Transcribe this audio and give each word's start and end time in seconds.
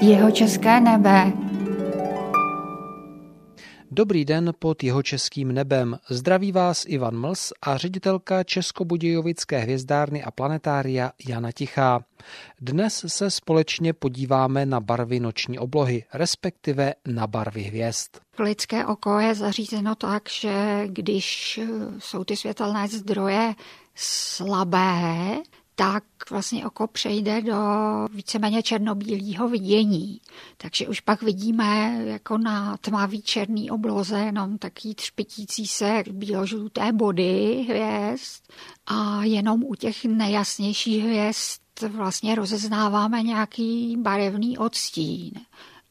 Jeho 0.00 0.30
české 0.30 0.80
nebe. 0.80 1.32
Dobrý 3.90 4.24
den 4.24 4.52
pod 4.58 4.84
jeho 4.84 5.02
českým 5.02 5.52
nebem. 5.52 5.98
Zdraví 6.08 6.52
vás 6.52 6.84
Ivan 6.86 7.16
Mls 7.16 7.52
a 7.62 7.76
ředitelka 7.76 8.44
Českobudějovické 8.44 9.58
hvězdárny 9.58 10.22
a 10.22 10.30
planetária 10.30 11.12
Jana 11.28 11.52
Tichá. 11.52 12.04
Dnes 12.60 13.04
se 13.08 13.30
společně 13.30 13.92
podíváme 13.92 14.66
na 14.66 14.80
barvy 14.80 15.20
noční 15.20 15.58
oblohy, 15.58 16.04
respektive 16.14 16.94
na 17.06 17.26
barvy 17.26 17.62
hvězd. 17.62 18.08
Lidské 18.38 18.86
oko 18.86 19.18
je 19.18 19.34
zařízeno 19.34 19.94
tak, 19.94 20.28
že 20.30 20.82
když 20.86 21.60
jsou 21.98 22.24
ty 22.24 22.36
světelné 22.36 22.88
zdroje 22.88 23.54
slabé, 23.94 25.36
tak 25.74 26.04
vlastně 26.30 26.66
oko 26.66 26.86
přejde 26.86 27.42
do 27.42 27.56
víceméně 28.12 28.62
černobílého 28.62 29.48
vidění. 29.48 30.20
Takže 30.56 30.88
už 30.88 31.00
pak 31.00 31.22
vidíme 31.22 32.00
jako 32.04 32.38
na 32.38 32.76
tmavý 32.76 33.22
černý 33.22 33.70
obloze 33.70 34.18
jenom 34.18 34.58
taký 34.58 34.94
třpitící 34.94 35.66
se 35.66 36.02
bíložluté 36.10 36.92
body 36.92 37.66
hvězd 37.68 38.42
a 38.86 39.24
jenom 39.24 39.64
u 39.64 39.74
těch 39.74 40.04
nejasnějších 40.04 41.04
hvězd 41.04 41.60
vlastně 41.88 42.34
rozeznáváme 42.34 43.22
nějaký 43.22 43.96
barevný 43.96 44.58
odstín. 44.58 45.32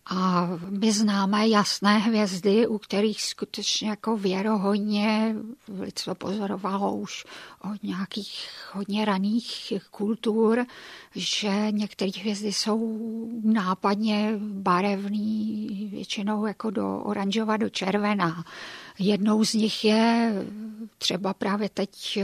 A 0.05 0.49
my 0.69 0.91
známe 0.91 1.47
jasné 1.47 1.97
hvězdy, 1.97 2.67
u 2.67 2.77
kterých 2.77 3.23
skutečně 3.23 3.89
jako 3.89 4.17
věrohodně 4.17 5.35
lidstvo 5.79 6.15
pozorovalo 6.15 6.95
už 6.95 7.25
od 7.71 7.83
nějakých 7.83 8.49
hodně 8.73 9.05
raných 9.05 9.73
kultur, 9.91 10.65
že 11.15 11.67
některé 11.71 12.11
hvězdy 12.19 12.53
jsou 12.53 12.99
nápadně 13.43 14.33
barevný, 14.37 15.89
většinou 15.91 16.45
jako 16.45 16.69
do 16.69 16.99
oranžova, 16.99 17.57
do 17.57 17.69
červená. 17.69 18.45
Jednou 18.99 19.45
z 19.45 19.53
nich 19.53 19.85
je 19.85 20.33
třeba 20.97 21.33
právě 21.33 21.69
teď 21.69 22.19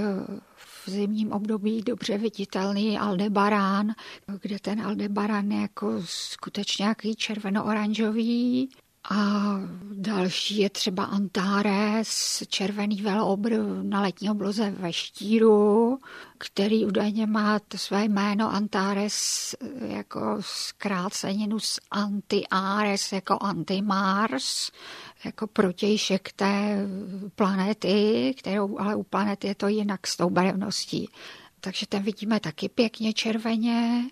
v 0.56 0.79
zimním 0.90 1.32
období 1.32 1.82
dobře 1.82 2.18
viditelný 2.18 3.00
Aldebarán, 3.00 3.88
kde 4.42 4.60
ten 4.60 4.82
Aldebarán 4.82 5.52
je 5.52 5.62
jako 5.62 6.02
skutečně 6.06 6.84
nějaký 6.84 7.16
červeno-oranžový 7.16 8.70
a 9.04 9.16
další 9.94 10.58
je 10.58 10.70
třeba 10.70 11.04
Antares, 11.04 12.44
červený 12.48 13.02
velobr 13.02 13.52
na 13.82 14.02
letní 14.02 14.30
obloze 14.30 14.72
ve 14.72 14.94
štíru, 14.94 16.00
který 16.38 16.86
údajně 16.86 17.26
má 17.26 17.60
to 17.60 17.78
své 17.78 18.06
jméno 18.06 18.54
Antares 18.54 19.56
jako 19.88 20.38
zkráceninu 20.40 21.60
z 21.60 21.80
Anti-Ares 21.92 23.16
jako 23.16 23.34
Anti-Mars, 23.34 24.72
jako 25.24 25.48
protějšek 25.48 26.32
té 26.32 26.88
planety, 27.36 28.34
kterou 28.38 28.80
ale 28.80 28.96
u 28.96 29.04
planety 29.04 29.48
je 29.48 29.56
to 29.56 29.68
jinak 29.68 30.08
s 30.08 30.18
tou 30.18 30.30
barevností. 30.30 31.10
Takže 31.60 31.86
ten 31.88 32.04
vidíme 32.04 32.40
taky 32.40 32.70
pěkně 32.70 33.14
červeně. 33.14 34.04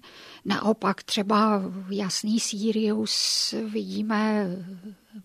Naopak 0.45 1.03
třeba 1.03 1.61
jasný 1.89 2.39
Sirius 2.39 3.53
vidíme 3.71 4.47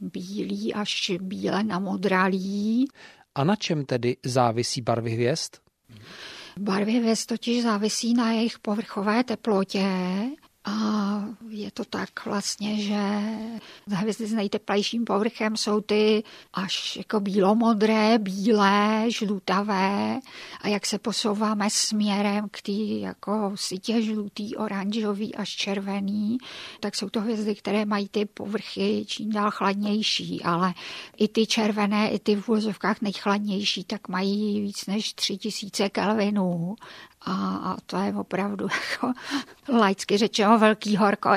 bílý 0.00 0.74
až 0.74 1.12
bíle 1.20 1.64
namodralý. 1.64 2.88
A 3.34 3.44
na 3.44 3.56
čem 3.56 3.84
tedy 3.84 4.16
závisí 4.24 4.80
barvy 4.80 5.10
hvězd? 5.10 5.50
Barvy 6.58 6.92
hvězd 6.92 7.28
totiž 7.28 7.62
závisí 7.62 8.14
na 8.14 8.32
jejich 8.32 8.58
povrchové 8.58 9.24
teplotě 9.24 9.86
a 10.64 11.24
je 11.48 11.70
to 11.70 11.84
tak 11.84 12.24
vlastně, 12.24 12.82
že 12.82 13.00
hvězdy 13.86 14.26
s 14.26 14.32
nejteplejším 14.32 15.04
povrchem 15.04 15.56
jsou 15.56 15.80
ty 15.80 16.22
až 16.52 16.96
jako 16.96 17.20
bílomodré, 17.20 18.18
bílé, 18.18 19.04
žlutavé. 19.08 20.20
A 20.60 20.68
jak 20.68 20.86
se 20.86 20.98
posouváme 20.98 21.70
směrem 21.70 22.48
k 22.50 22.62
té 22.62 22.72
jako 22.72 23.52
sítě 23.54 24.02
žlutý, 24.02 24.56
oranžový 24.56 25.34
až 25.34 25.48
červený, 25.48 26.38
tak 26.80 26.94
jsou 26.94 27.08
to 27.08 27.20
hvězdy, 27.20 27.54
které 27.54 27.84
mají 27.84 28.08
ty 28.08 28.24
povrchy 28.24 29.04
čím 29.06 29.32
dál 29.32 29.50
chladnější, 29.50 30.42
ale 30.42 30.74
i 31.16 31.28
ty 31.28 31.46
červené, 31.46 32.10
i 32.10 32.18
ty 32.18 32.36
v 32.36 32.48
úvozovkách 32.48 33.00
nejchladnější, 33.00 33.84
tak 33.84 34.08
mají 34.08 34.60
víc 34.60 34.86
než 34.86 35.12
3000 35.12 35.88
kelvinů 35.88 36.76
a, 37.26 37.76
to 37.86 37.96
je 37.96 38.14
opravdu 38.14 38.68
jako 38.90 39.12
laicky 39.78 40.18
řečeno 40.18 40.58
velký 40.58 40.96
horko. 40.96 41.30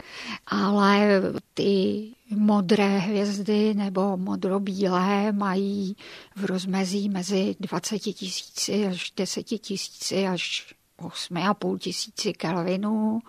Ale 0.48 1.22
ty 1.54 2.04
modré 2.30 2.98
hvězdy 2.98 3.74
nebo 3.74 4.18
modrobílé 4.18 5.32
mají 5.32 5.96
v 6.36 6.46
rozmezí 6.46 7.10
mezi 7.10 7.56
20 7.60 8.00
tisíci 8.00 8.86
až 8.88 9.12
10 9.18 9.44
tisíci 9.44 10.28
až 10.28 10.74
8,5 11.00 11.78
tisíci 11.78 12.34
kelvinů. 12.34 13.20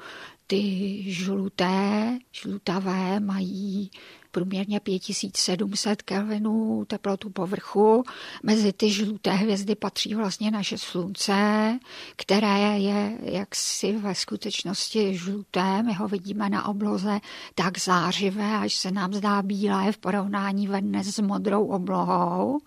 Ty 0.46 1.02
žluté, 1.12 2.18
žlutavé 2.32 3.20
mají 3.20 3.90
průměrně 4.36 4.80
5700 4.80 6.02
kelvinů 6.02 6.84
teplotu 6.86 7.30
povrchu. 7.30 8.04
Mezi 8.42 8.72
ty 8.72 8.90
žluté 8.90 9.30
hvězdy 9.30 9.74
patří 9.74 10.14
vlastně 10.14 10.50
naše 10.50 10.78
slunce, 10.78 11.78
které 12.16 12.78
je 12.78 13.18
jaksi 13.22 13.92
ve 13.92 14.14
skutečnosti 14.14 15.16
žluté. 15.16 15.82
My 15.82 15.94
ho 15.94 16.08
vidíme 16.08 16.48
na 16.48 16.68
obloze 16.68 17.20
tak 17.54 17.78
zářivé, 17.78 18.56
až 18.56 18.74
se 18.74 18.90
nám 18.90 19.14
zdá 19.14 19.42
bílé 19.42 19.92
v 19.92 19.98
porovnání 19.98 20.68
ve 20.68 20.80
s 21.02 21.18
modrou 21.18 21.66
oblohou 21.66 22.60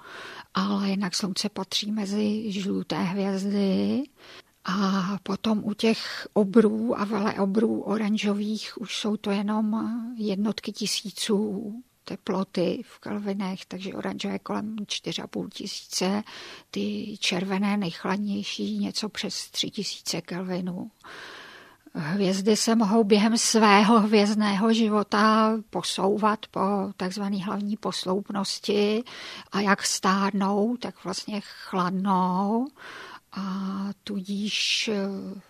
ale 0.53 0.90
jinak 0.90 1.16
slunce 1.16 1.50
patří 1.50 1.91
mezi 1.91 2.51
žluté 2.51 2.96
hvězdy. 2.96 4.03
A 4.69 5.18
potom 5.24 5.62
u 5.63 5.74
těch 5.74 6.28
obrů 6.34 7.00
a 7.00 7.07
obrů 7.41 7.81
oranžových 7.81 8.81
už 8.81 8.97
jsou 8.97 9.18
to 9.18 9.31
jenom 9.31 9.90
jednotky 10.18 10.72
tisíců 10.72 11.74
teploty 12.03 12.81
v 12.85 13.00
kalvinech, 13.00 13.66
takže 13.66 13.94
oranžové 13.94 14.40
kolem 14.40 14.75
4,5 14.75 15.50
tisíce, 15.50 16.24
ty 16.72 17.18
červené 17.19 17.78
nejchladnější 17.78 18.78
něco 18.78 19.09
přes 19.09 19.50
3 19.50 19.69
tisíce 19.69 20.22
kelvinů. 20.22 20.91
Hvězdy 21.94 22.56
se 22.56 22.75
mohou 22.75 23.03
během 23.03 23.38
svého 23.38 24.00
hvězdného 24.00 24.74
života 24.74 25.53
posouvat 25.69 26.46
po 26.51 26.59
takzvané 26.97 27.38
hlavní 27.38 27.78
posloupnosti 27.78 29.03
a 29.51 29.62
jak 29.62 29.86
stárnou, 29.86 30.78
tak 30.78 31.03
vlastně 31.03 31.41
chladnou 31.41 32.68
a 33.31 33.44
tudíž 34.03 34.88
eh, 34.94 35.41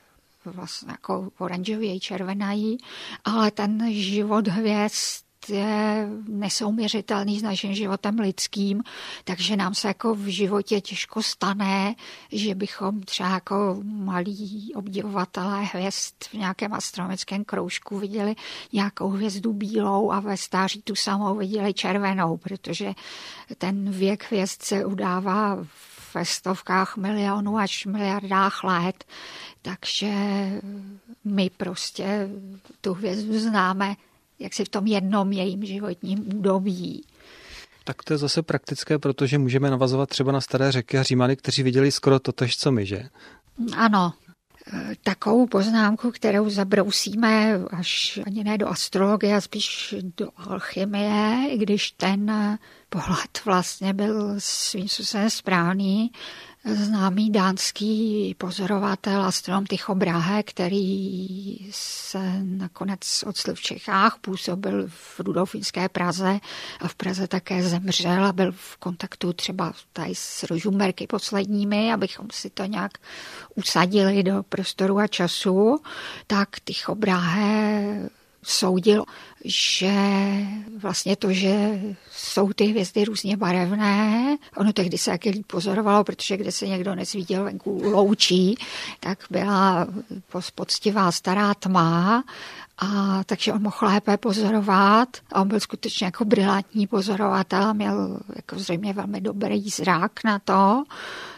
vlastně 0.45 0.91
jako 0.91 1.29
oranžově 1.37 1.99
červenají, 1.99 2.77
ale 3.25 3.51
ten 3.51 3.93
život 3.93 4.47
hvězd 4.47 5.29
je 5.47 6.07
nesouměřitelný 6.27 7.39
s 7.39 7.43
naším 7.43 7.73
životem 7.73 8.19
lidským, 8.19 8.83
takže 9.23 9.55
nám 9.55 9.75
se 9.75 9.87
jako 9.87 10.15
v 10.15 10.25
životě 10.25 10.81
těžko 10.81 11.23
stane, 11.23 11.95
že 12.31 12.55
bychom 12.55 13.01
třeba 13.01 13.29
jako 13.29 13.79
malí 13.83 14.71
obdivovatelé 14.75 15.63
hvězd 15.63 16.23
v 16.23 16.33
nějakém 16.33 16.73
astronomickém 16.73 17.43
kroužku 17.43 17.99
viděli 17.99 18.35
nějakou 18.73 19.09
hvězdu 19.09 19.53
bílou 19.53 20.11
a 20.11 20.19
ve 20.19 20.37
stáří 20.37 20.81
tu 20.81 20.95
samou 20.95 21.35
viděli 21.35 21.73
červenou, 21.73 22.37
protože 22.37 22.93
ten 23.57 23.91
věk 23.91 24.25
hvězd 24.31 24.61
se 24.61 24.85
udává 24.85 25.57
ve 26.13 26.25
stovkách 26.25 26.97
milionů 26.97 27.57
až 27.57 27.85
miliardách 27.85 28.63
let, 28.63 29.03
takže 29.61 30.13
my 31.23 31.49
prostě 31.49 32.29
tu 32.81 32.93
hvězdu 32.93 33.39
známe 33.39 33.95
jak 34.39 34.53
si 34.53 34.65
v 34.65 34.69
tom 34.69 34.87
jednom 34.87 35.31
jejím 35.31 35.65
životním 35.65 36.37
údobí. 36.37 37.03
Tak 37.83 38.03
to 38.03 38.13
je 38.13 38.17
zase 38.17 38.41
praktické, 38.41 38.99
protože 38.99 39.37
můžeme 39.37 39.69
navazovat 39.69 40.09
třeba 40.09 40.31
na 40.31 40.41
staré 40.41 40.71
řeky 40.71 40.97
a 40.97 41.03
římany, 41.03 41.35
kteří 41.35 41.63
viděli 41.63 41.91
skoro 41.91 42.19
totež, 42.19 42.57
co 42.57 42.71
my, 42.71 42.85
že? 42.85 43.09
Ano, 43.77 44.13
takovou 45.03 45.47
poznámku, 45.47 46.11
kterou 46.11 46.49
zabrousíme 46.49 47.59
až 47.71 48.19
ani 48.25 48.43
ne 48.43 48.57
do 48.57 48.67
astrologie, 48.67 49.35
a 49.35 49.41
spíš 49.41 49.95
do 50.17 50.29
alchymie, 50.37 51.49
i 51.49 51.57
když 51.57 51.91
ten 51.91 52.57
pohled 52.89 53.45
vlastně 53.45 53.93
byl 53.93 54.35
svým 54.37 54.89
způsobem 54.89 55.29
správný, 55.29 56.11
známý 56.75 57.31
dánský 57.31 58.35
pozorovatel 58.37 59.23
astronom 59.23 59.65
Tycho 59.65 59.95
Brahe, 59.95 60.43
který 60.43 61.57
se 61.71 62.33
nakonec 62.43 63.23
odstl 63.27 63.55
v 63.55 63.61
Čechách, 63.61 64.17
působil 64.21 64.87
v 64.87 65.19
Rudolfinské 65.19 65.89
Praze 65.89 66.39
a 66.81 66.87
v 66.87 66.95
Praze 66.95 67.27
také 67.27 67.63
zemřel 67.63 68.25
a 68.25 68.33
byl 68.33 68.51
v 68.51 68.77
kontaktu 68.77 69.33
třeba 69.33 69.73
tady 69.93 70.15
s 70.15 70.43
rožumerky 70.43 71.07
posledními, 71.07 71.93
abychom 71.93 72.27
si 72.31 72.49
to 72.49 72.65
nějak 72.65 72.91
usadili 73.55 74.23
do 74.23 74.43
prostoru 74.49 74.99
a 74.99 75.07
času, 75.07 75.81
tak 76.27 76.49
Tycho 76.59 76.95
Brahe 76.95 78.09
soudil, 78.43 79.03
že 79.45 79.93
vlastně 80.77 81.15
to, 81.15 81.33
že 81.33 81.81
jsou 82.11 82.53
ty 82.53 82.65
hvězdy 82.65 83.05
různě 83.05 83.37
barevné, 83.37 84.37
ono 84.57 84.73
tehdy 84.73 84.97
se 84.97 85.11
taky 85.11 85.29
líp 85.29 85.45
pozorovalo, 85.47 86.03
protože 86.03 86.37
kde 86.37 86.51
se 86.51 86.67
někdo 86.67 86.95
nezviděl 86.95 87.43
venku 87.43 87.81
loučí, 87.83 88.57
tak 88.99 89.19
byla 89.29 89.87
poctivá 90.55 91.11
stará 91.11 91.53
tma 91.53 92.23
a 92.77 93.23
takže 93.23 93.53
on 93.53 93.61
mohl 93.61 93.77
lépe 93.81 94.17
pozorovat 94.17 95.09
a 95.33 95.41
on 95.41 95.47
byl 95.47 95.59
skutečně 95.59 96.05
jako 96.05 96.25
brilantní 96.25 96.87
pozorovatel, 96.87 97.73
měl 97.73 98.19
jako 98.35 98.59
zřejmě 98.59 98.93
velmi 98.93 99.21
dobrý 99.21 99.69
zrak 99.69 100.23
na 100.25 100.39
to, 100.39 100.83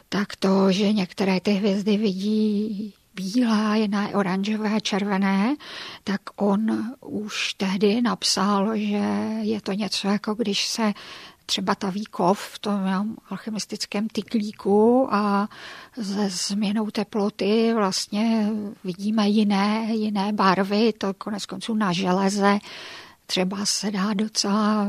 tak 0.09 0.35
to, 0.35 0.71
že 0.71 0.93
některé 0.93 1.39
ty 1.39 1.51
hvězdy 1.51 1.97
vidí 1.97 2.93
bílá, 3.21 3.75
jedna 3.75 4.07
je 4.07 4.15
oranžové 4.15 4.81
červené, 4.81 5.55
tak 6.03 6.21
on 6.35 6.91
už 6.99 7.53
tehdy 7.53 8.01
napsal, 8.01 8.77
že 8.77 9.03
je 9.41 9.61
to 9.61 9.71
něco 9.73 10.07
jako 10.07 10.33
když 10.33 10.67
se 10.67 10.93
třeba 11.45 11.75
ta 11.75 11.89
výkov 11.89 12.39
v 12.39 12.59
tom 12.59 12.79
alchemistickém 13.29 14.07
tyklíku 14.07 15.07
a 15.11 15.49
se 16.01 16.29
změnou 16.29 16.91
teploty 16.91 17.73
vlastně 17.73 18.49
vidíme 18.83 19.29
jiné, 19.29 19.87
jiné 19.91 20.33
barvy, 20.33 20.93
to 20.93 21.13
konec 21.13 21.45
konců 21.45 21.73
na 21.73 21.93
železe 21.93 22.59
třeba 23.31 23.65
se 23.65 23.91
dá 23.91 24.13
docela 24.13 24.87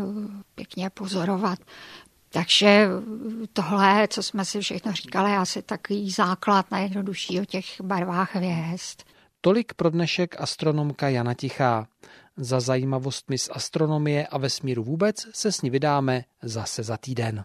pěkně 0.55 0.90
pozorovat. 0.90 1.58
Takže 2.32 2.88
tohle, 3.52 4.08
co 4.08 4.23
jsme 4.23 4.44
si 4.44 4.61
všechno 4.61 4.93
říkali, 4.93 5.31
je 5.31 5.37
asi 5.37 5.62
takový 5.62 6.11
základ 6.11 6.70
nejjednodušší 6.70 7.40
o 7.40 7.44
těch 7.44 7.81
barvách 7.81 8.34
hvězd. 8.34 9.00
Tolik 9.40 9.75
pro 9.75 9.90
dnešek 9.90 10.40
astronomka 10.40 11.08
Jana 11.08 11.34
Tichá. 11.34 11.87
Za 12.37 12.61
zajímavostmi 12.61 13.38
z 13.38 13.49
astronomie 13.52 14.26
a 14.26 14.38
vesmíru 14.38 14.84
vůbec 14.84 15.17
se 15.32 15.52
s 15.52 15.62
ní 15.62 15.70
vydáme 15.70 16.25
zase 16.43 16.82
za 16.82 16.96
týden. 16.96 17.44